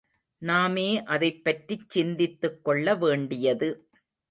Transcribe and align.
நாமே 0.41 0.85
அதைப்பற்றிச் 1.05 1.85
சிந்தித்துக்கொள்ள 1.89 2.95
வேண்டியது. 2.95 3.71